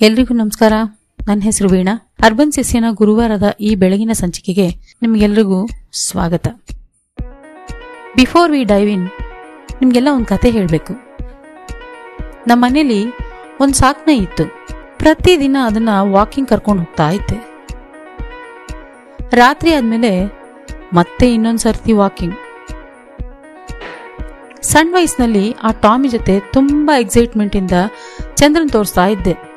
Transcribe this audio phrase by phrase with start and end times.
[0.00, 0.74] ಎಲ್ರಿಗೂ ನಮಸ್ಕಾರ.
[1.28, 2.14] ನನ್ನ ಹೆಸರು ವೀಣಾ.
[2.24, 4.66] ಅರ್ಬನ್ ಸಿಸ್ಯನ ಗುರುವಾರದ ಈ ಬೆಳಗಿನ ಸಂಚಿಕೆಗೆ
[5.02, 6.46] ನಿಮಗೆಲ್ರಿಗೂ ಸ್ವಾಗತ.
[8.16, 9.06] ಬಿಫೋರ್ ವಿ ಡೈವ್ ಇನ್,
[9.80, 10.92] ನಿಮಗೆಲ್ಲ ಒಂದು ಕತೆ ಹೇಳಬೇಕು.
[12.46, 13.00] ನಮ್ಮ ಮನೇಲಿ
[13.60, 14.44] ಒಂದು ಸಾಕ್ನ ಇತ್ತು.
[14.98, 17.40] ಪ್ರತಿದಿನ ಅದನ್ನ ವಾಕಿಂಗ್ ಕರ್ಕೊಂಡು ಹೋಗ್ತಾ ಇದ್ದೆ.
[19.36, 20.12] ರಾತ್ರಿ ಆದಮೇಲೆ
[20.92, 22.38] ಮತ್ತೆ ಇನ್ನೊಂದು ಸರ್ತಿ ವಾಕಿಂಗ್.
[24.62, 27.72] ಸಣ್ಣ ವಯಸ್ಸಿನಲ್ಲಿ ಆ ಟಾಮಿ ಜೊತೆ ತುಂಬಾ ಎಕ್ಸೈಟ್ಮೆಂಟ್ ಇಂದ
[28.34, 29.47] ಚಂದ್ರನ್ ತೋರಿಸ್ತಾ ಇದ್ದೆ.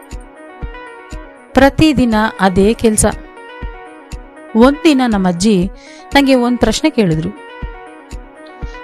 [1.53, 3.05] ಪ್ರತಿದಿನ ಅದೇ ಕೆಲಸ.
[4.55, 5.55] ಒಂದಿನ ನಮ್ಮ ಅಜ್ಜಿ
[6.13, 7.29] ನನಗೆ ಒಂದು ಪ್ರಶ್ನೆ ಕೇಳಿದ್ರು.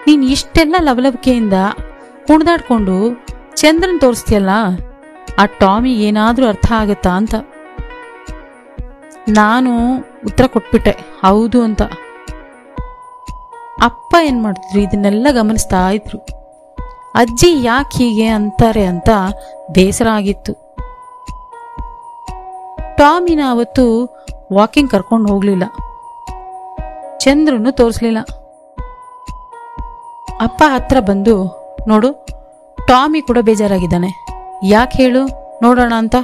[0.07, 1.57] ನೀನು ಇಷ್ಟೆಲ್ಲ ಲವಲವಿಕೆಯಿಂದ
[2.27, 2.95] ಕುಣಿದಾಡ್ಕೊಂಡು
[3.55, 4.49] ಚಂದ್ರನ್ ತೋರಿಸ್ತೀಯಲ್ಲ,
[5.39, 7.35] ಆ ಟಾಮಿ ಏನಾದರೂ ಅರ್ಥ ಆಗುತ್ತಾ ಅಂತ.
[9.29, 9.71] ನಾನು
[10.25, 11.81] ಉತ್ತರ ಕೊಟ್ಬಿಟ್ಟೆ, ಹೌದು ಅಂತ.
[13.81, 16.19] ಅಪ್ಪ ಏನು ಮಾಡ್ತಿದ್ರು, ಇದನ್ನೆಲ್ಲ ಗಮನಿಸ್ತಾ ಇದ್ರು.
[17.15, 19.09] ಅಜ್ಜಿ ಯಾಕೆ ಹೀಗೆ ಅಂತಾರೆ ಅಂತ
[19.71, 20.66] ಬೇಸರ ಆಗಿತ್ತು.
[22.97, 23.83] ಟಾಮಿನ ಅವತ್ತು
[24.53, 25.63] ವಾಕಿಂಗ್ ಕರ್ಕೊಂಡು ಹೋಗ್ಲಿಲ್ಲ.
[27.19, 28.17] ಚಂದ್ರನು ತೋರಿಸ್ಲಿಲ್ಲ.
[30.41, 31.35] ಅಪ್ಪ ಹತ್ರ ಬಂದು,
[31.87, 32.25] ನೋಡು,
[32.87, 34.25] ಟಾಮಿ ಕೂಡ ಬೇಜಾರಾಗಿದ್ದಾನೆ.
[34.63, 35.21] ಯಾಕೆ ಹೇಳು?
[35.63, 36.15] ನೋಡೋಣ ಅಂತ.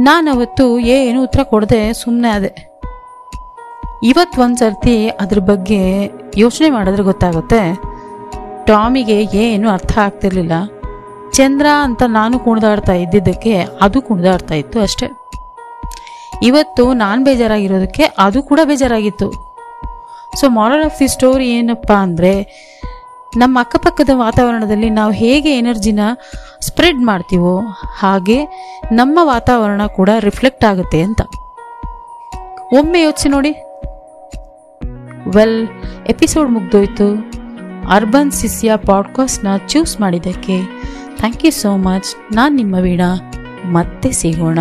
[0.00, 2.72] ನಾನವತ್ತು ಏನು ಉತ್ತರ ಕೊಡದೆ ಸುಮ್ಮನೆ ಅದೆ
[4.02, 7.60] ಇವತ್ತು ಒಂದ್ಸರ್ತಿ ಅದ್ರ ಬಗ್ಗೆ ಯೋಚನೆ ಮಾಡಿದ್ರೆ ಗೊತ್ತಾಗುತ್ತೆ.
[8.64, 10.52] ಟಾಮಿಗೆ ಏನು ಅರ್ಥ ಆಗ್ತಿರ್ಲಿಲ್ಲ.
[11.32, 15.06] ಚಂದ್ರ ಅಂತ ನಾನು ಕುಣಿದಾಡ್ತಾ ಇದ್ದಿದ್ದಕ್ಕೆ ಅದು ಕುಣಿದಾಡ್ತಾ ಇತ್ತು ಅಷ್ಟೆ.
[16.42, 19.32] ಇವತ್ತು ನಾನು ಬೇಜಾರಾಗಿರೋದಕ್ಕೆ ಅದು ಕೂಡ ಬೇಜಾರಾಗಿತ್ತು.
[20.40, 22.32] So moral of the story ಏನಪ್ಪ ಅಂದರೆ,
[23.36, 26.00] ನಮ್ಮ ಅಕ್ಕಪಕ್ಕದ ವಾತಾವರಣದಲ್ಲಿ ನಾವು ಹೇಗೆ ಎನರ್ಜಿನ
[26.60, 27.60] ಸ್ಪ್ರೆಡ್ ಮಾಡ್ತೀವೋ
[27.98, 28.44] ಹಾಗೆ
[28.92, 31.20] ನಮ್ಮ ವಾತಾವರಣ ಕೂಡ ರಿಫ್ಲೆಕ್ಟ್ ಆಗುತ್ತೆ ಅಂತ.
[32.72, 33.52] ಒಮ್ಮೆ ಯೋಚಿಸಿ ನೋಡಿ.
[35.34, 35.68] ವೆಲ್
[36.08, 37.32] ಎಪಿಸೋಡ್ ಮುಗ್ದೋಯ್ತು.
[37.90, 40.81] ಅರ್ಬನ್ ಸಿಸಿಯಾ ಪಾಡ್ಕಾಸ್ಟ್ನ ಚೂಸ್ ಮಾಡಿದ್ದಕ್ಕೆ
[41.22, 43.32] ಥ್ಯಾಂಕ್ ಯು ಸೋ ಮಚ್ ನಾನು ನಿಮ್ಮ ವೀಣಾ.
[43.72, 44.58] ಮತ್ತೆ ಸಿಗೋಣ.